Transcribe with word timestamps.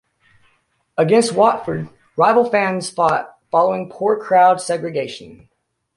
Against 0.97 1.33
Watford, 1.35 1.87
rival 2.17 2.49
fans 2.49 2.89
fought 2.89 3.37
following 3.51 3.87
poor 3.87 4.17
crowd 4.19 4.59
segregation. 4.59 5.47